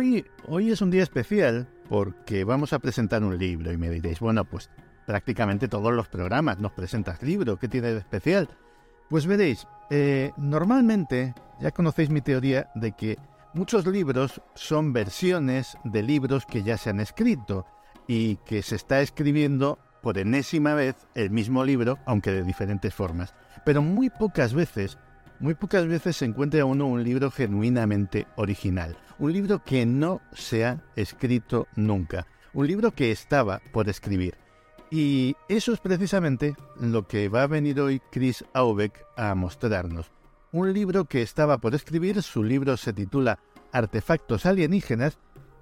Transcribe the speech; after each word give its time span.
Hoy, 0.00 0.70
es 0.70 0.80
un 0.80 0.90
día 0.90 1.02
especial 1.02 1.68
porque 1.86 2.44
vamos 2.44 2.72
a 2.72 2.78
presentar 2.78 3.22
un 3.22 3.36
libro 3.36 3.70
y 3.70 3.76
me 3.76 3.90
diréis, 3.90 4.18
bueno, 4.18 4.46
pues 4.46 4.70
prácticamente 5.06 5.68
todos 5.68 5.92
los 5.92 6.08
programas 6.08 6.58
nos 6.58 6.72
presentas 6.72 7.22
libro, 7.22 7.58
¿qué 7.58 7.68
tiene 7.68 7.92
de 7.92 7.98
especial? 7.98 8.48
Pues 9.10 9.26
veréis, 9.26 9.66
eh, 9.90 10.32
normalmente 10.38 11.34
ya 11.60 11.70
conocéis 11.72 12.08
mi 12.08 12.22
teoría 12.22 12.70
de 12.74 12.92
que 12.92 13.18
muchos 13.52 13.86
libros 13.86 14.40
son 14.54 14.94
versiones 14.94 15.76
de 15.84 16.02
libros 16.02 16.46
que 16.46 16.62
ya 16.62 16.78
se 16.78 16.88
han 16.88 17.00
escrito 17.00 17.66
y 18.08 18.36
que 18.36 18.62
se 18.62 18.76
está 18.76 19.02
escribiendo 19.02 19.78
por 20.00 20.16
enésima 20.16 20.72
vez 20.72 20.96
el 21.14 21.30
mismo 21.30 21.62
libro, 21.62 21.98
aunque 22.06 22.32
de 22.32 22.42
diferentes 22.42 22.94
formas. 22.94 23.34
Pero 23.66 23.82
muy 23.82 24.08
pocas 24.08 24.54
veces 24.54 24.96
muy 25.40 25.54
pocas 25.54 25.86
veces 25.86 26.16
se 26.16 26.26
encuentra 26.26 26.64
uno 26.64 26.86
un 26.86 27.02
libro 27.02 27.30
genuinamente 27.30 28.26
original, 28.36 28.96
un 29.18 29.32
libro 29.32 29.64
que 29.64 29.86
no 29.86 30.20
se 30.32 30.66
ha 30.66 30.84
escrito 30.96 31.66
nunca, 31.74 32.26
un 32.52 32.66
libro 32.66 32.92
que 32.92 33.10
estaba 33.10 33.60
por 33.72 33.88
escribir. 33.88 34.36
Y 34.90 35.36
eso 35.48 35.72
es 35.72 35.80
precisamente 35.80 36.54
lo 36.80 37.06
que 37.06 37.28
va 37.28 37.44
a 37.44 37.46
venir 37.46 37.80
hoy 37.80 38.00
Chris 38.10 38.44
Aubeck 38.52 39.04
a 39.16 39.34
mostrarnos. 39.34 40.10
Un 40.52 40.72
libro 40.72 41.04
que 41.04 41.22
estaba 41.22 41.58
por 41.58 41.74
escribir, 41.74 42.22
su 42.22 42.42
libro 42.42 42.76
se 42.76 42.92
titula 42.92 43.38
Artefactos 43.72 44.46
alienígenas 44.46 45.18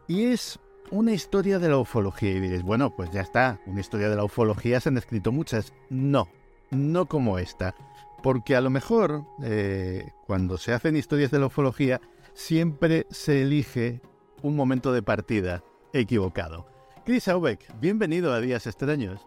y 0.06 0.24
es 0.24 0.58
una 0.90 1.12
historia 1.12 1.58
de 1.58 1.68
la 1.68 1.76
ufología. 1.76 2.30
Y 2.30 2.40
diréis, 2.40 2.62
bueno, 2.62 2.96
pues 2.96 3.10
ya 3.12 3.20
está, 3.20 3.60
una 3.66 3.80
historia 3.80 4.08
de 4.08 4.16
la 4.16 4.24
ufología 4.24 4.80
se 4.80 4.88
han 4.88 4.96
escrito 4.96 5.30
muchas. 5.30 5.74
No, 5.90 6.28
no 6.70 7.06
como 7.06 7.38
esta. 7.38 7.74
Porque 8.22 8.56
a 8.56 8.60
lo 8.60 8.70
mejor, 8.70 9.24
eh, 9.42 10.10
cuando 10.26 10.58
se 10.58 10.72
hacen 10.72 10.96
historias 10.96 11.30
de 11.30 11.38
la 11.38 11.46
ufología, 11.46 12.00
siempre 12.34 13.06
se 13.10 13.42
elige 13.42 14.00
un 14.42 14.56
momento 14.56 14.92
de 14.92 15.02
partida 15.02 15.62
equivocado. 15.92 16.66
Chris 17.04 17.28
Aubeck, 17.28 17.78
bienvenido 17.80 18.32
a 18.32 18.40
Días 18.40 18.66
Extraños. 18.66 19.26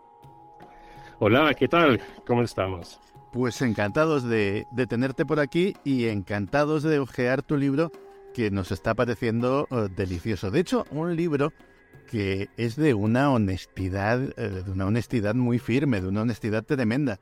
Hola, 1.19 1.53
¿qué 1.53 1.67
tal? 1.67 2.01
¿Cómo 2.27 2.43
estamos? 2.43 2.99
Pues 3.31 3.61
encantados 3.61 4.23
de, 4.23 4.67
de 4.71 4.87
tenerte 4.87 5.25
por 5.25 5.39
aquí 5.39 5.75
y 5.83 6.07
encantados 6.07 6.83
de 6.83 6.99
ojear 6.99 7.43
tu 7.43 7.57
libro 7.57 7.91
que 8.33 8.51
nos 8.51 8.71
está 8.71 8.93
pareciendo 8.93 9.67
uh, 9.71 9.87
delicioso. 9.87 10.51
De 10.51 10.59
hecho, 10.59 10.85
un 10.91 11.15
libro 11.15 11.53
que 12.09 12.49
es 12.57 12.75
de 12.75 12.93
una 12.93 13.31
honestidad, 13.31 14.19
uh, 14.19 14.63
de 14.65 14.71
una 14.71 14.85
honestidad 14.85 15.33
muy 15.35 15.59
firme, 15.59 16.01
de 16.01 16.07
una 16.07 16.23
honestidad 16.23 16.63
tremenda. 16.63 17.19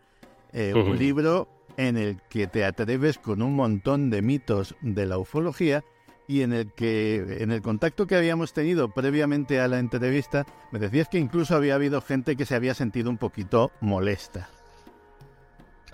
Eh, 0.52 0.74
uh 0.74 0.80
-huh. 0.80 0.92
Un 0.92 0.98
libro 0.98 1.48
en 1.80 1.96
el 1.96 2.18
que 2.30 2.46
te 2.46 2.66
atreves 2.66 3.18
con 3.18 3.42
un 3.42 3.56
montón 3.56 4.10
de 4.10 4.22
mitos 4.22 4.76
de 4.82 5.06
la 5.06 5.18
ufología 5.18 5.86
y 6.28 6.42
en 6.42 6.52
el 6.52 6.74
que, 6.74 7.38
en 7.40 7.52
el 7.52 7.62
contacto 7.62 8.06
que 8.06 8.18
habíamos 8.18 8.52
tenido 8.52 8.90
previamente 8.90 9.62
a 9.62 9.70
la 9.70 9.80
entrevista, 9.80 10.46
me 10.74 10.80
decías 10.80 11.08
que 11.08 11.20
incluso 11.20 11.56
había 11.56 11.76
habido 11.76 12.02
gente 12.02 12.36
que 12.36 12.46
se 12.46 12.54
había 12.54 12.74
sentido 12.74 13.10
un 13.10 13.18
poquito 13.18 13.72
molesta. 13.80 14.50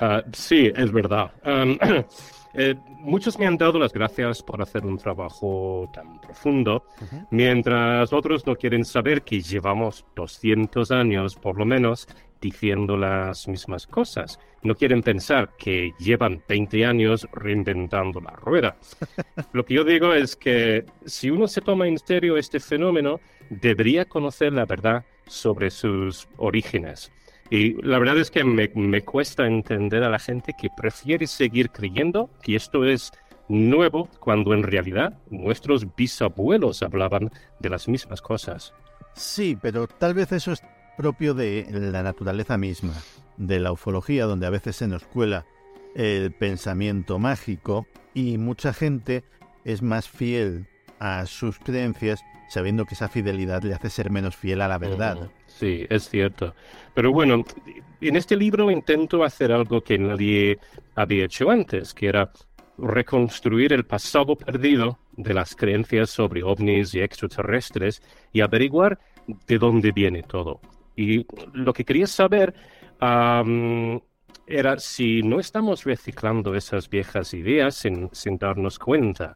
Uh, 0.01 0.27
sí, 0.33 0.71
es 0.75 0.91
verdad. 0.91 1.31
Um, 1.45 1.77
eh, 2.55 2.73
muchos 2.87 3.37
me 3.37 3.45
han 3.45 3.55
dado 3.55 3.77
las 3.77 3.93
gracias 3.93 4.41
por 4.41 4.63
hacer 4.63 4.87
un 4.87 4.97
trabajo 4.97 5.87
tan 5.93 6.19
profundo, 6.19 6.83
uh 6.99 7.03
-huh. 7.05 7.27
mientras 7.29 8.11
otros 8.11 8.45
no 8.47 8.55
quieren 8.55 8.85
saber 8.85 9.21
que 9.21 9.39
llevamos 9.39 10.03
200 10.15 10.89
años, 10.89 11.35
por 11.35 11.59
lo 11.59 11.65
menos, 11.65 12.07
diciendo 12.41 12.97
las 12.97 13.47
mismas 13.47 13.87
cosas. 13.87 14.39
No 14.63 14.75
quieren 14.75 15.03
pensar 15.03 15.51
que 15.57 15.93
llevan 15.99 16.43
20 16.47 16.85
años 16.85 17.27
reinventando 17.33 18.19
la 18.19 18.31
rueda. 18.31 18.77
Lo 19.53 19.65
que 19.65 19.75
yo 19.75 19.83
digo 19.83 20.13
es 20.13 20.35
que 20.35 20.85
si 21.05 21.29
uno 21.29 21.47
se 21.47 21.61
toma 21.61 21.87
en 21.87 21.97
serio 21.97 22.37
este 22.37 22.59
fenómeno, 22.59 23.19
debería 23.49 24.05
conocer 24.05 24.53
la 24.53 24.65
verdad 24.65 25.05
sobre 25.27 25.69
sus 25.69 26.27
orígenes. 26.37 27.11
Y 27.49 27.79
la 27.83 27.99
verdad 27.99 28.17
es 28.17 28.31
que 28.31 28.43
me, 28.43 28.71
me 28.73 29.01
cuesta 29.01 29.45
entender 29.45 30.03
a 30.03 30.09
la 30.09 30.19
gente 30.19 30.53
que 30.59 30.69
prefiere 30.75 31.27
seguir 31.27 31.69
creyendo 31.69 32.31
que 32.41 32.55
esto 32.55 32.85
es 32.85 33.11
nuevo 33.47 34.09
cuando 34.19 34.53
en 34.53 34.63
realidad 34.63 35.19
nuestros 35.29 35.95
bisabuelos 35.95 36.81
hablaban 36.81 37.31
de 37.59 37.69
las 37.69 37.87
mismas 37.87 38.21
cosas. 38.21 38.73
Sí, 39.13 39.57
pero 39.61 39.87
tal 39.87 40.13
vez 40.13 40.31
eso 40.31 40.51
es 40.51 40.63
propio 40.97 41.33
de 41.33 41.67
la 41.71 42.03
naturaleza 42.03 42.57
misma, 42.57 42.93
de 43.37 43.59
la 43.59 43.71
ufología, 43.71 44.25
donde 44.25 44.47
a 44.47 44.51
veces 44.51 44.75
se 44.75 44.87
nos 44.87 45.03
cuela 45.05 45.45
el 45.95 46.31
pensamiento 46.31 47.19
mágico 47.19 47.87
y 48.13 48.37
mucha 48.37 48.73
gente 48.73 49.23
es 49.63 49.81
más 49.81 50.09
fiel 50.09 50.67
a 50.99 51.25
sus 51.25 51.59
creencias 51.59 52.23
sabiendo 52.47 52.85
que 52.85 52.93
esa 52.93 53.09
fidelidad 53.09 53.63
le 53.63 53.73
hace 53.73 53.89
ser 53.89 54.11
menos 54.11 54.35
fiel 54.35 54.61
a 54.61 54.67
la 54.67 54.77
verdad. 54.77 55.29
Sí, 55.47 55.85
es 55.89 56.09
cierto. 56.09 56.53
Pero 56.93 57.11
bueno, 57.11 57.43
en 58.01 58.15
este 58.15 58.35
libro 58.35 58.69
intento 58.69 59.23
hacer 59.23 59.51
algo 59.51 59.81
que 59.81 59.97
nadie 59.97 60.59
había 60.95 61.25
hecho 61.25 61.49
antes, 61.49 61.93
que 61.93 62.07
era 62.07 62.31
reconstruir 62.77 63.73
el 63.73 63.85
pasado 63.85 64.35
perdido 64.35 64.99
de 65.13 65.33
las 65.33 65.55
creencias 65.55 66.09
sobre 66.09 66.43
ovnis 66.43 66.93
y 66.93 66.99
extraterrestres 66.99 68.01
y 68.33 68.41
averiguar 68.41 68.99
de 69.47 69.57
dónde 69.57 69.91
viene 69.91 70.23
todo. 70.23 70.59
Y 70.95 71.25
lo 71.53 71.73
que 71.73 71.85
quería 71.85 72.07
saber 72.07 72.53
um, 73.01 73.99
era 74.47 74.77
si 74.79 75.21
no 75.21 75.39
estamos 75.39 75.83
reciclando 75.83 76.55
esas 76.55 76.89
viejas 76.89 77.33
ideas 77.33 77.75
sin, 77.75 78.09
sin 78.11 78.37
darnos 78.37 78.79
cuenta. 78.79 79.35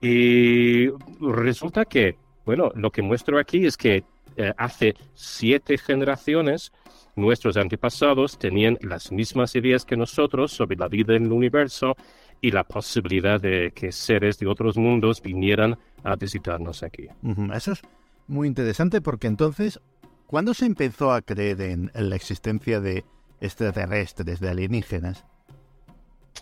Y 0.00 0.88
resulta 1.20 1.84
que, 1.84 2.16
bueno, 2.44 2.70
lo 2.74 2.90
que 2.90 3.02
muestro 3.02 3.38
aquí 3.38 3.66
es 3.66 3.76
que 3.76 4.04
eh, 4.36 4.52
hace 4.56 4.94
siete 5.14 5.78
generaciones 5.78 6.72
nuestros 7.16 7.56
antepasados 7.56 8.38
tenían 8.38 8.78
las 8.80 9.10
mismas 9.10 9.56
ideas 9.56 9.84
que 9.84 9.96
nosotros 9.96 10.52
sobre 10.52 10.76
la 10.76 10.86
vida 10.86 11.16
en 11.16 11.24
el 11.24 11.32
universo 11.32 11.96
y 12.40 12.52
la 12.52 12.62
posibilidad 12.62 13.40
de 13.40 13.72
que 13.74 13.90
seres 13.90 14.38
de 14.38 14.46
otros 14.46 14.76
mundos 14.76 15.20
vinieran 15.20 15.76
a 16.04 16.14
visitarnos 16.14 16.84
aquí. 16.84 17.08
Eso 17.52 17.72
es 17.72 17.82
muy 18.28 18.46
interesante 18.46 19.00
porque 19.00 19.26
entonces 19.26 19.80
¿Cuándo 20.28 20.52
se 20.52 20.66
empezó 20.66 21.10
a 21.10 21.22
creer 21.22 21.58
en, 21.62 21.90
la 21.94 22.14
existencia 22.14 22.80
de 22.80 23.02
extraterrestres, 23.40 24.40
de 24.40 24.50
alienígenas? 24.50 25.24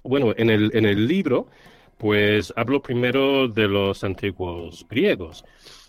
Bueno, 0.02 0.34
en 0.36 0.50
el, 0.50 0.72
en 0.74 0.86
el 0.86 1.06
libro, 1.06 1.46
pues 1.96 2.52
hablo 2.56 2.82
primero 2.82 3.46
de 3.46 3.68
los 3.68 4.02
antiguos 4.02 4.84
griegos, 4.90 5.44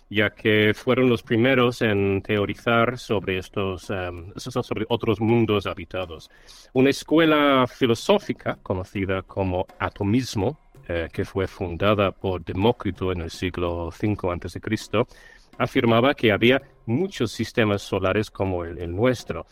ya 0.08 0.30
que 0.30 0.74
fueron 0.74 1.08
los 1.08 1.24
primeros 1.24 1.82
en 1.82 2.22
teorizar 2.22 2.98
sobre 2.98 3.38
estos, 3.38 3.90
um, 3.90 4.32
sobre 4.36 4.86
otros 4.88 5.20
mundos 5.20 5.66
habitados. 5.66 6.30
Una 6.74 6.90
escuela 6.90 7.66
filosófica 7.66 8.60
conocida 8.62 9.22
como 9.22 9.66
atomismo, 9.80 10.56
eh, 10.86 11.08
que 11.12 11.24
fue 11.24 11.48
fundada 11.48 12.12
por 12.12 12.44
Demócrito 12.44 13.10
en 13.10 13.22
el 13.22 13.30
siglo 13.30 13.88
V 13.88 14.16
a.C., 14.30 14.60
afirmaba 15.58 16.14
que 16.14 16.32
había 16.32 16.62
muchos 16.86 17.32
sistemas 17.32 17.82
solares 17.82 18.30
como 18.30 18.64
el, 18.64 18.94
nuestro. 18.94 19.46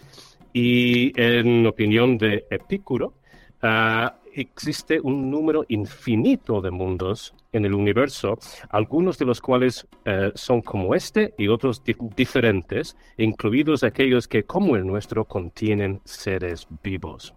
Y 0.53 1.12
en 1.20 1.67
opinión 1.67 2.17
de 2.17 2.47
Epicuro, 2.50 3.14
uh, 3.62 4.08
existe 4.32 5.00
un 5.00 5.31
número 5.31 5.64
infinito 5.69 6.61
de 6.61 6.70
mundos 6.70 7.35
en 7.53 7.64
el 7.64 7.75
universo, 7.75 8.38
algunos 8.69 9.19
de 9.19 9.25
los 9.25 9.41
cuales 9.41 9.87
eh, 10.05 10.31
son 10.35 10.61
como 10.61 10.94
este 10.94 11.35
y 11.38 11.49
otros 11.49 11.82
diferentes, 12.14 12.97
incluidos 13.17 13.82
aquellos 13.82 14.29
que, 14.29 14.44
como 14.44 14.76
el 14.76 14.87
nuestro, 14.87 15.25
contienen 15.25 16.00
seres 16.05 16.67
vivos. 16.82 17.35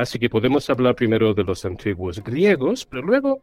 Así 0.00 0.18
que 0.18 0.30
podemos 0.30 0.70
hablar 0.70 0.94
primero 0.94 1.34
de 1.34 1.44
los 1.44 1.62
antiguos 1.66 2.24
griegos, 2.24 2.86
pero 2.86 3.02
luego 3.02 3.42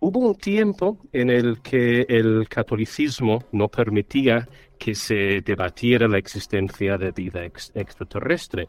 hubo 0.00 0.20
un 0.20 0.34
tiempo 0.36 0.96
en 1.12 1.28
el 1.28 1.60
que 1.60 2.06
el 2.08 2.48
catolicismo 2.48 3.44
no 3.52 3.68
permitía 3.68 4.48
que 4.78 4.94
se 4.94 5.42
debatiera 5.42 6.08
la 6.08 6.16
existencia 6.16 6.96
de 6.96 7.10
vida 7.10 7.44
extraterrestre. 7.44 8.68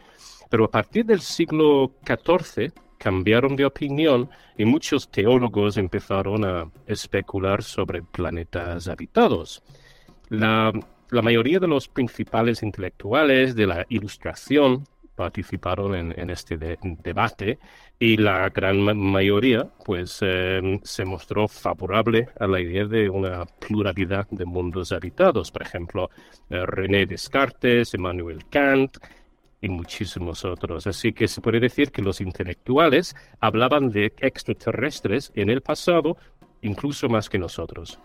Pero 0.49 0.65
a 0.65 0.69
partir 0.69 1.05
del 1.05 1.21
siglo 1.21 1.93
XIV 2.05 2.73
cambiaron 2.97 3.55
de 3.55 3.63
opinión 3.63 4.29
y 4.57 4.65
muchos 4.65 5.09
teólogos 5.09 5.77
empezaron 5.77 6.43
a 6.43 6.69
especular 6.87 7.63
sobre 7.63 8.01
planetas 8.01 8.89
habitados. 8.89 9.63
La, 10.27 10.73
mayoría 11.09 11.59
de 11.59 11.69
los 11.69 11.87
principales 11.87 12.63
intelectuales 12.63 13.55
de 13.55 13.65
la 13.65 13.85
Ilustración 13.87 14.83
participaron 15.19 15.95
en, 15.95 16.29
este 16.29 16.57
debate 16.57 17.59
y 17.99 18.15
la 18.15 18.47
gran 18.47 18.77
mayoría 18.97 19.67
pues 19.83 20.19
eh, 20.21 20.79
se 20.83 21.03
mostró 21.03 21.49
favorable 21.49 22.29
a 22.39 22.47
la 22.47 22.61
idea 22.61 22.85
de 22.85 23.09
una 23.09 23.45
pluralidad 23.45 24.27
de 24.31 24.45
mundos 24.45 24.93
habitados. 24.93 25.51
Por 25.51 25.63
ejemplo, 25.63 26.09
eh, 26.49 26.65
René 26.65 27.05
Descartes, 27.05 27.93
Emmanuel 27.93 28.45
Kant 28.49 28.95
y 29.59 29.67
muchísimos 29.67 30.45
otros. 30.45 30.87
Así 30.87 31.11
que 31.11 31.27
se 31.27 31.41
puede 31.41 31.59
decir 31.59 31.91
que 31.91 32.01
los 32.01 32.21
intelectuales 32.21 33.13
hablaban 33.41 33.89
de 33.89 34.13
extraterrestres 34.21 35.33
en 35.35 35.49
el 35.49 35.59
pasado 35.59 36.15
incluso 36.61 37.09
más 37.09 37.27
que 37.27 37.39
nosotros. 37.39 37.99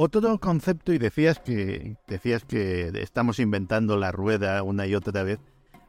Otro 0.00 0.38
concepto, 0.38 0.92
y 0.92 0.98
decías 0.98 1.40
que, 1.40 1.96
decías 2.06 2.44
que 2.44 2.92
estamos 3.02 3.40
inventando 3.40 3.96
la 3.96 4.12
rueda 4.12 4.62
una 4.62 4.86
y 4.86 4.94
otra 4.94 5.24
vez, 5.24 5.40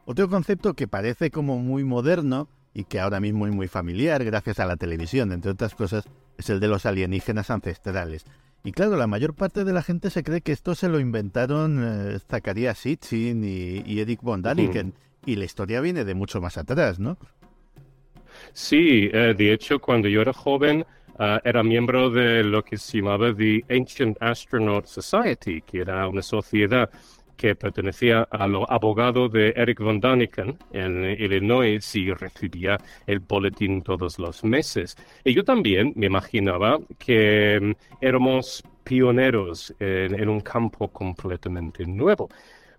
otro 0.04 0.28
concepto 0.28 0.74
que 0.74 0.88
parece 0.88 1.30
como 1.30 1.60
muy 1.60 1.84
moderno 1.84 2.48
y 2.74 2.82
que 2.82 2.98
ahora 2.98 3.20
mismo 3.20 3.46
es 3.46 3.54
muy 3.54 3.68
familiar 3.68 4.24
gracias 4.24 4.58
a 4.58 4.66
la 4.66 4.74
televisión, 4.74 5.30
entre 5.30 5.52
otras 5.52 5.76
cosas, 5.76 6.08
es 6.38 6.50
el 6.50 6.58
de 6.58 6.66
los 6.66 6.86
alienígenas 6.86 7.50
ancestrales. 7.50 8.24
Y 8.64 8.72
claro, 8.72 8.96
la 8.96 9.06
mayor 9.06 9.34
parte 9.34 9.62
de 9.62 9.72
la 9.72 9.80
gente 9.80 10.10
se 10.10 10.24
cree 10.24 10.40
que 10.40 10.50
esto 10.50 10.74
se 10.74 10.88
lo 10.88 10.98
inventaron 10.98 11.80
eh, 11.80 12.18
Zacharias 12.18 12.78
Sitchin 12.78 13.44
y, 13.44 14.00
Eric 14.00 14.22
von 14.22 14.42
Daniken, 14.42 14.92
y 15.24 15.36
la 15.36 15.44
historia 15.44 15.80
viene 15.80 16.04
de 16.04 16.14
mucho 16.14 16.40
más 16.40 16.58
atrás, 16.58 16.98
¿no? 16.98 17.16
Sí, 18.54 19.08
eh, 19.12 19.34
de 19.38 19.52
hecho, 19.52 19.78
cuando 19.78 20.08
yo 20.08 20.20
era 20.20 20.32
joven, 20.32 20.84
Ah, 21.22 21.38
era 21.44 21.62
miembro 21.62 22.08
de 22.08 22.42
lo 22.42 22.64
que 22.64 22.78
se 22.78 22.96
llamaba 22.96 23.36
The 23.36 23.62
Ancient 23.68 24.16
Astronaut 24.22 24.86
Society, 24.86 25.60
que 25.60 25.80
era 25.80 26.08
una 26.08 26.22
sociedad 26.22 26.88
que 27.36 27.54
pertenecía 27.54 28.22
a 28.30 28.46
los 28.46 28.64
abogados 28.70 29.30
de 29.30 29.52
Eric 29.54 29.80
von 29.80 30.00
Daniken 30.00 30.56
en 30.72 31.04
Illinois 31.04 31.94
y 31.94 32.10
recibía 32.14 32.78
el 33.06 33.18
boletín 33.18 33.82
todos 33.82 34.18
los 34.18 34.42
meses. 34.44 34.96
Y 35.22 35.34
yo 35.34 35.44
también 35.44 35.92
me 35.94 36.06
imaginaba 36.06 36.78
que 36.98 37.60
mm, 37.60 37.72
éramos 38.00 38.64
pioneros 38.82 39.74
en 39.78 40.26
un 40.26 40.40
campo 40.40 40.88
completamente 40.88 41.84
nuevo. 41.84 42.30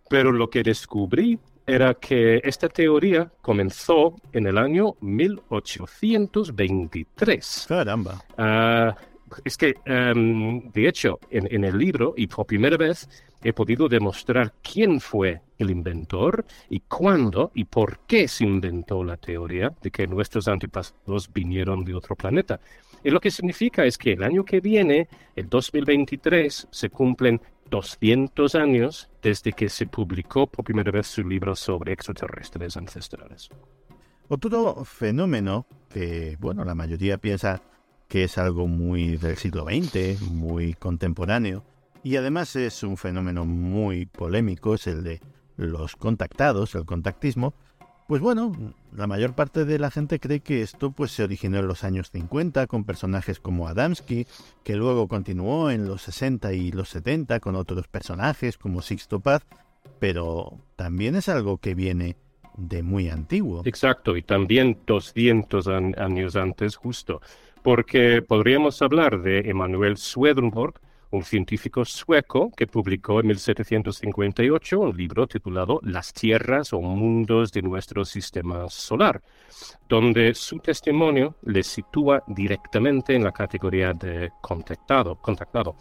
Pero 0.09 0.31
lo 0.31 0.49
que 0.49 0.63
descubrí 0.63 1.37
era 1.71 1.93
que 1.93 2.41
esta 2.43 2.67
teoría 2.67 3.31
comenzó 3.41 4.17
en 4.33 4.47
el 4.47 4.57
año 4.57 4.95
1823. 4.99 7.65
Caramba. 7.69 8.21
Uh, 8.37 8.91
es 9.43 9.57
que, 9.57 9.75
um, 9.87 10.71
de 10.71 10.87
hecho, 10.87 11.19
en, 11.29 11.47
en, 11.53 11.63
el 11.63 11.77
libro, 11.77 12.13
y 12.17 12.27
por 12.27 12.45
primera 12.45 12.77
vez, 12.77 13.07
he 13.43 13.53
podido 13.53 13.87
demostrar 13.87 14.53
quién 14.61 14.99
fue 14.99 15.41
el 15.57 15.71
inventor 15.71 16.45
y 16.69 16.81
cuándo 16.81 17.51
y 17.55 17.65
por 17.65 17.99
qué 17.99 18.27
se 18.27 18.45
inventó 18.45 19.03
la 19.03 19.17
teoría 19.17 19.73
de 19.81 19.91
que 19.91 20.07
nuestros 20.07 20.47
antepasados 20.47 21.31
vinieron 21.33 21.83
de 21.83 21.95
otro 21.95 22.15
planeta. 22.15 22.59
Y 23.03 23.09
lo 23.09 23.19
que 23.19 23.31
significa 23.31 23.83
es 23.85 23.97
que 23.97 24.13
el 24.13 24.23
año 24.23 24.45
que 24.45 24.59
viene, 24.59 25.07
el 25.35 25.49
2023, 25.49 26.67
se 26.69 26.89
cumplen 26.89 27.41
200 27.69 28.53
años 28.55 29.09
desde 29.21 29.53
que 29.53 29.69
se 29.69 29.87
publicó 29.87 30.45
por 30.45 30.65
primera 30.65 30.91
vez 30.91 31.07
su 31.07 31.23
libro 31.23 31.55
sobre 31.55 31.93
extraterrestres 31.93 32.77
ancestrales. 32.77 33.49
Otro 34.27 34.85
fenómeno 34.85 35.65
que, 35.89 36.37
bueno, 36.39 36.63
la 36.63 36.75
mayoría 36.75 37.17
piensa 37.17 37.61
que 38.11 38.25
es 38.25 38.37
algo 38.37 38.67
muy 38.67 39.15
del 39.15 39.37
siglo 39.37 39.63
XX, 39.63 40.21
muy 40.33 40.73
contemporáneo, 40.73 41.63
y 42.03 42.17
además 42.17 42.57
es 42.57 42.83
un 42.83 42.97
fenómeno 42.97 43.45
muy 43.45 44.05
polémico, 44.05 44.75
es 44.75 44.85
el 44.87 45.01
de 45.01 45.21
los 45.55 45.95
contactados, 45.95 46.75
el 46.75 46.83
contactismo, 46.83 47.53
pues 48.09 48.21
bueno, 48.21 48.51
la 48.91 49.07
mayor 49.07 49.33
parte 49.33 49.63
de 49.63 49.79
la 49.79 49.91
gente 49.91 50.19
cree 50.19 50.41
que 50.41 50.61
esto 50.61 50.91
pues 50.91 51.11
se 51.11 51.23
originó 51.23 51.59
en 51.59 51.67
los 51.69 51.85
años 51.85 52.11
50 52.11 52.67
con 52.67 52.83
personajes 52.83 53.39
como 53.39 53.69
Adamski, 53.69 54.27
que 54.65 54.75
luego 54.75 55.07
continuó 55.07 55.71
en 55.71 55.87
los 55.87 56.01
60 56.01 56.51
y 56.51 56.73
los 56.73 56.89
70 56.89 57.39
con 57.39 57.55
otros 57.55 57.87
personajes 57.87 58.57
como 58.57 58.81
Sixto 58.81 59.21
Paz, 59.21 59.43
pero 59.99 60.59
también 60.75 61.15
es 61.15 61.29
algo 61.29 61.59
que 61.59 61.75
viene 61.75 62.17
de 62.67 62.83
muy 62.83 63.09
antiguo. 63.09 63.61
Exacto, 63.65 64.15
y 64.15 64.21
también 64.21 64.77
200 64.85 65.67
años 65.67 66.35
antes 66.35 66.75
justo, 66.75 67.21
porque 67.63 68.21
podríamos 68.21 68.81
hablar 68.81 69.21
de 69.21 69.49
Emanuel 69.49 69.97
Swedenborg, 69.97 70.75
un 71.11 71.23
científico 71.23 71.83
sueco 71.83 72.51
que 72.55 72.67
publicó 72.67 73.19
en 73.19 73.27
1758 73.27 74.79
un 74.79 74.95
libro 74.95 75.27
titulado 75.27 75.79
Las 75.83 76.13
tierras 76.13 76.71
o 76.71 76.81
mundos 76.81 77.51
de 77.51 77.61
nuestro 77.61 78.05
sistema 78.05 78.69
solar, 78.69 79.21
donde 79.89 80.33
su 80.33 80.59
testimonio 80.59 81.35
le 81.43 81.63
sitúa 81.63 82.23
directamente 82.27 83.13
en 83.13 83.25
la 83.25 83.33
categoría 83.33 83.93
de 83.93 84.31
contactado. 84.41 85.15
contactado. 85.15 85.75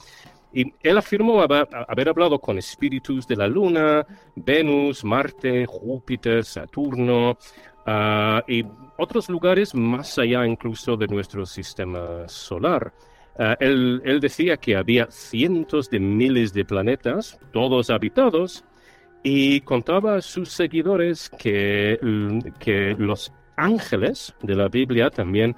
Y 0.52 0.72
él 0.82 0.98
afirmó 0.98 1.40
haber, 1.40 2.08
hablado 2.08 2.38
con 2.38 2.58
espíritus 2.58 3.26
de 3.26 3.36
la 3.36 3.46
Luna, 3.46 4.04
Venus, 4.34 5.04
Marte, 5.04 5.64
Júpiter, 5.66 6.44
Saturno 6.44 7.38
ah, 7.86 8.42
y 8.48 8.64
otros 8.96 9.28
lugares 9.28 9.74
más 9.74 10.18
allá 10.18 10.46
incluso 10.46 10.96
de 10.96 11.06
nuestro 11.06 11.46
sistema 11.46 12.28
solar. 12.28 12.92
Ah, 13.38 13.56
él, 13.60 14.18
decía 14.20 14.56
que 14.56 14.76
había 14.76 15.10
cientos 15.10 15.88
de 15.88 16.00
miles 16.00 16.52
de 16.52 16.64
planetas, 16.64 17.38
todos 17.52 17.88
habitados, 17.90 18.64
y 19.22 19.60
contaba 19.60 20.16
a 20.16 20.22
sus 20.22 20.50
seguidores 20.50 21.30
que, 21.30 21.98
que 22.58 22.96
los 22.98 23.32
ángeles 23.56 24.34
de 24.42 24.56
la 24.56 24.68
Biblia 24.68 25.10
también 25.10 25.54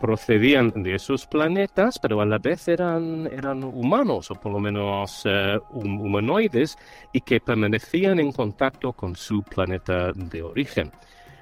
procedían 0.00 0.70
de 0.82 0.94
esos 0.94 1.26
planetas, 1.26 1.98
pero 1.98 2.20
a 2.20 2.26
la 2.26 2.38
vez 2.38 2.68
eran, 2.68 3.26
eran 3.26 3.64
humanos, 3.64 4.30
o 4.30 4.34
por 4.34 4.52
lo 4.52 4.60
menos 4.60 5.22
eh, 5.24 5.58
humanoides, 5.70 6.76
y 7.12 7.20
que 7.20 7.40
permanecían 7.40 8.20
en 8.20 8.32
contacto 8.32 8.92
con 8.92 9.16
su 9.16 9.42
planeta 9.42 10.12
de 10.12 10.42
origen. 10.42 10.92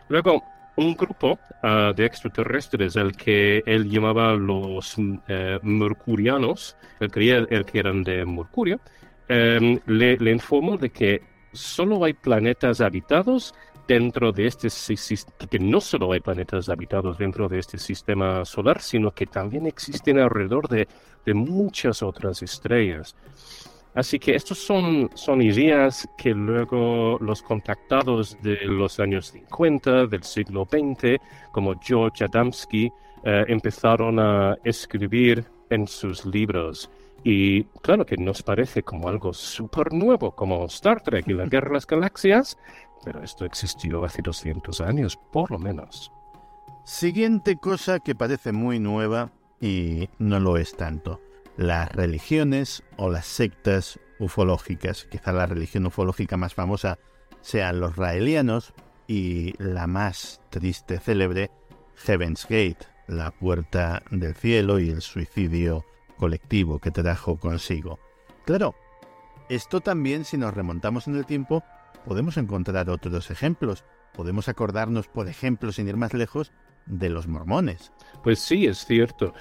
Luego, 0.09 0.43
un 0.77 0.95
grupo 0.95 1.39
ah, 1.63 1.93
de 1.95 2.05
extraterrestres, 2.05 2.97
el 2.97 3.17
que 3.17 3.63
él 3.67 3.89
llamaba 3.89 4.35
los 4.35 4.97
eh, 5.29 5.59
mercurianos, 5.63 6.77
él 7.01 7.11
creía 7.11 7.39
el 7.49 7.65
que 7.65 7.79
eran 7.79 8.03
de 8.03 8.25
Mercurio, 8.25 8.81
em, 9.29 9.79
le, 9.87 10.31
informó 10.31 10.77
de 10.77 10.91
que 10.91 11.23
solo 11.53 12.05
hay 12.05 12.13
planetas 12.13 12.81
habitados 12.81 13.55
dentro 13.87 14.33
de 14.33 14.47
este 14.47 14.69
que 15.51 15.59
no 15.59 15.81
solo 15.81 16.13
hay 16.13 16.21
planetas 16.21 16.69
habitados 16.69 17.19
dentro 17.19 17.49
de 17.49 17.59
este 17.59 17.79
sistema 17.79 18.45
solar, 18.45 18.81
sino 18.81 19.11
que 19.11 19.27
también 19.27 19.67
existen 19.67 20.19
alrededor 20.19 20.69
de, 20.69 20.89
de 21.25 21.35
muchas 21.35 22.03
otras 22.03 22.43
estrellas. 22.43 23.15
Así 23.95 24.19
que 24.19 24.35
estos 24.35 24.59
son, 24.59 25.09
son 25.15 25.41
ideas 25.41 26.09
que 26.19 26.31
luego 26.31 27.17
los 27.21 27.43
contactados 27.43 28.37
de 28.43 28.57
los 28.65 28.99
años 28.99 29.29
50 29.29 30.07
del 30.07 30.25
siglo 30.25 30.67
XX, 30.69 31.21
como 31.53 31.81
George 31.81 32.25
Adamski, 32.25 32.91
eh, 33.25 33.45
empezaron 33.47 34.19
a 34.19 34.57
escribir 34.65 35.45
en 35.71 35.87
sus 35.87 36.27
libros. 36.27 36.91
Y 37.23 37.65
claro 37.83 38.05
que 38.05 38.17
nos 38.17 38.43
parece 38.43 38.83
como 38.83 39.09
algo 39.09 39.33
súper 39.33 39.93
nuevo, 39.93 40.33
como 40.33 40.67
Star 40.67 41.01
Trek 41.01 41.29
y 41.29 41.33
la 41.33 41.47
Guerra 41.51 41.69
de 41.69 41.75
las 41.75 41.87
Galaxias, 41.87 42.59
pero 43.05 43.23
esto 43.23 43.45
existió 43.45 44.05
hace 44.05 44.23
200 44.23 44.81
años, 44.81 45.19
por 45.33 45.51
lo 45.51 45.59
menos. 45.59 46.13
Siguiente 46.85 47.57
cosa 47.57 48.01
que 48.01 48.15
parece 48.15 48.53
muy 48.53 48.79
nueva 48.79 49.31
y 49.61 50.09
no 50.19 50.41
lo 50.41 50.57
es 50.57 50.77
tanto 50.77 51.21
las 51.57 51.91
religiones 51.93 52.83
o 52.97 53.11
las 53.11 53.27
sectas 53.27 54.01
ufológicas. 54.19 55.05
Quizá 55.05 55.33
la 55.33 55.47
religión 55.47 55.87
ufológica 55.87 56.37
más 56.37 56.55
famosa 56.55 56.99
sean 57.41 57.79
los 57.79 57.97
raelianos, 57.97 58.75
y 59.07 59.55
la 59.63 59.87
más 59.87 60.41
triste 60.51 60.99
célebre, 60.99 61.51
Heaven's 61.97 62.45
Gate, 62.45 62.87
la 63.07 63.31
puerta 63.31 64.03
del 64.11 64.35
cielo 64.35 64.79
y 64.79 64.91
el 64.91 65.03
suicidio 65.03 65.85
colectivo 66.17 66.79
que 66.79 66.91
trajo 66.91 67.37
consigo. 67.37 67.99
Claro, 68.47 68.75
esto 69.49 69.81
también 69.81 70.25
si 70.25 70.39
nos 70.39 70.55
remontamos 70.55 71.07
en 71.07 71.17
el 71.17 71.27
tiempo 71.27 71.63
podemos 72.05 72.37
encontrar 72.37 72.91
otros 72.91 73.31
ejemplos. 73.31 73.85
Podemos 74.13 74.49
acordarnos, 74.49 75.09
por 75.09 75.29
ejemplo, 75.29 75.73
sin 75.73 75.89
ir 75.89 75.97
más 75.97 76.15
lejos, 76.15 76.53
de 76.87 77.09
los 77.09 77.27
mormones. 77.27 77.93
Pues 78.23 78.39
sí, 78.39 78.67
es 78.67 78.85
cierto. 78.85 79.35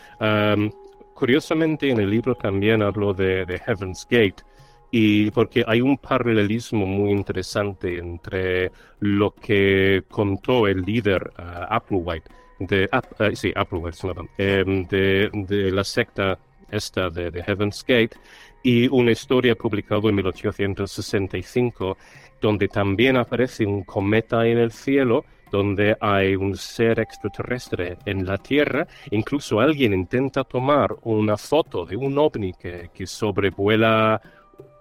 curiosamente, 1.13 1.89
en 1.89 1.99
el 1.99 2.09
libro 2.09 2.35
también 2.35 2.81
hablo 2.81 3.13
de, 3.13 3.61
Heaven's 3.65 4.07
Gate, 4.09 4.43
y 4.91 5.31
porque 5.31 5.63
hay 5.67 5.81
un 5.81 5.97
paralelismo 5.97 6.85
muy 6.85 7.11
interesante 7.11 7.97
entre 7.97 8.71
lo 8.99 9.33
que 9.33 10.03
contó 10.07 10.67
el 10.67 10.81
líder 10.81 11.31
uh, 11.39 11.65
Applewhite, 11.73 12.29
de, 12.59 12.87
uh, 12.93 13.35
sí, 13.35 13.51
Applewhite, 13.55 13.97
de, 14.37 15.29
de 15.33 15.71
la 15.71 15.83
secta 15.83 16.37
esta 16.75 17.09
de, 17.09 17.43
Heaven's 17.43 17.83
Gate, 17.87 18.17
y 18.63 18.87
una 18.87 19.11
historia 19.11 19.55
publicada 19.55 20.09
en 20.09 20.15
1865 20.15 21.97
donde 22.43 22.67
también 22.67 23.15
aparece 23.15 23.65
un 23.65 23.83
cometa 23.83 24.45
en 24.45 24.57
el 24.57 24.71
cielo, 24.71 25.23
donde 25.49 25.95
hay 26.01 26.35
un 26.35 26.57
ser 26.57 26.99
extraterrestre 26.99 27.97
en 28.05 28.25
la 28.25 28.37
Tierra. 28.37 28.85
Incluso 29.11 29.61
alguien 29.61 29.93
intenta 29.93 30.43
tomar 30.43 30.93
una 31.03 31.37
foto 31.37 31.85
de 31.85 31.95
un 31.95 32.17
ovni 32.17 32.53
que, 32.53 32.89
sobrevuela 33.05 34.21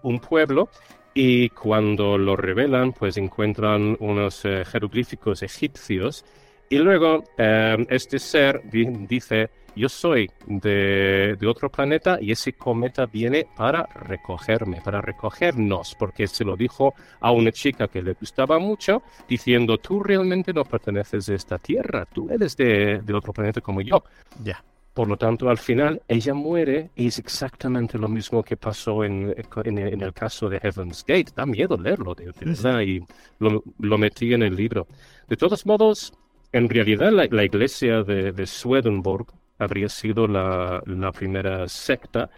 un 0.03 0.19
pueblo 0.19 0.71
y 1.15 1.51
cuando 1.51 2.19
lo 2.19 2.35
revelan, 2.35 2.93
pues 2.95 3.17
encuentran 3.17 3.97
unos 4.01 4.45
eh, 4.45 4.65
jeroglíficos 4.65 5.43
egipcios 5.43 6.25
y 6.73 6.79
luego 6.79 7.23
eh, 7.37 7.85
este 7.91 8.19
ser 8.19 8.63
dice, 8.65 9.51
yo 9.77 9.91
soy 9.91 10.31
de, 10.47 11.37
otro 11.47 11.71
planeta 11.71 12.17
y 12.19 12.33
ese 12.33 12.55
cometa 12.55 13.05
viene 13.05 13.47
para 13.55 13.83
recogerme, 13.83 14.81
para 14.83 15.03
recogernos, 15.03 15.95
porque 15.99 16.27
se 16.27 16.47
lo 16.47 16.57
dijo 16.57 16.95
a 17.21 17.31
una 17.31 17.53
chica 17.53 17.89
que 17.89 18.01
le 18.01 18.15
gustaba 18.15 18.59
mucho, 18.59 19.03
diciendo, 19.29 19.77
tú 19.77 20.03
realmente 20.03 20.55
no 20.55 20.65
perteneces 20.65 21.29
a 21.29 21.35
esta 21.35 21.59
Tierra, 21.59 22.07
tú 22.07 22.31
eres 22.31 22.57
de, 22.57 23.03
otro 23.13 23.35
planeta 23.35 23.61
como 23.61 23.83
yo. 23.83 24.03
Ya. 24.43 24.65
Por 24.95 25.09
lo 25.09 25.19
tanto, 25.19 25.51
al 25.51 25.59
final 25.59 26.01
ella 26.09 26.33
muere 26.33 26.91
y 26.97 27.09
es 27.09 27.19
exactamente 27.19 27.99
lo 27.99 28.09
mismo 28.09 28.43
que 28.43 28.57
pasó 28.57 29.05
en, 29.05 29.35
en, 29.65 30.03
el 30.03 30.13
caso 30.15 30.49
de 30.49 30.59
Heaven's 30.59 31.05
Gate. 31.07 31.33
Da 31.37 31.45
miedo 31.45 31.77
leerlo, 31.77 32.15
de, 32.15 32.33
verdad, 32.33 32.81
y 32.81 33.05
lo, 33.41 33.63
lo 33.79 33.99
metí 33.99 34.33
en 34.33 34.43
el 34.43 34.57
libro. 34.57 34.87
De 35.29 35.37
todos 35.37 35.65
modos, 35.65 36.13
en 36.53 36.69
realidad, 36.69 37.11
la, 37.13 37.45
iglesia 37.45 38.03
de, 38.03 38.47
Swedenborg 38.47 39.27
habría 39.59 39.89
sido 39.89 40.27
la, 40.27 40.83
primera 41.13 41.67
secta 41.69 42.31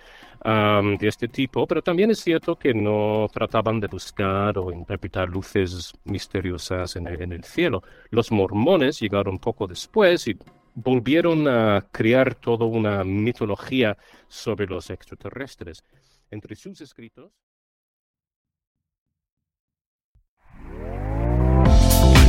de 0.44 1.08
este 1.08 1.26
tipo, 1.28 1.66
pero 1.66 1.82
también 1.82 2.10
es 2.10 2.20
cierto 2.20 2.56
que 2.56 2.74
no 2.74 3.28
trataban 3.32 3.80
de 3.80 3.86
buscar 3.88 4.58
o 4.58 4.70
interpretar 4.70 5.28
luces 5.28 5.92
misteriosas 6.04 6.96
en 6.96 7.06
el, 7.06 7.44
cielo. 7.44 7.82
Los 8.10 8.30
mormones 8.30 9.00
llegaron 9.00 9.38
poco 9.38 9.66
después 9.66 10.28
y 10.28 10.36
volvieron 10.74 11.48
a 11.48 11.86
crear 11.90 12.34
toda 12.34 12.66
una 12.66 13.04
mitología 13.04 13.96
sobre 14.28 14.66
los 14.66 14.90
extraterrestres. 14.90 15.82
Entre 16.30 16.56
sus 16.56 16.80
escritos. 16.80 17.32